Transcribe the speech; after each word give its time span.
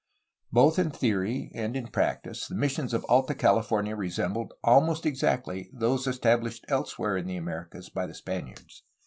Both 0.51 0.79
in 0.79 0.89
theory 0.89 1.51
and 1.53 1.75
in 1.75 1.85
practice 1.89 2.47
the 2.47 2.55
missions 2.55 2.91
of 2.91 3.05
Alta 3.07 3.35
Califor 3.35 3.83
nia 3.83 3.95
resembled, 3.95 4.51
almost 4.63 5.05
exactly, 5.05 5.69
those 5.71 6.07
established 6.07 6.65
elsewhere 6.69 7.17
in 7.17 7.27
the 7.27 7.37
Americas 7.37 7.89
by 7.89 8.07
the 8.07 8.15
Spaniards. 8.15 8.81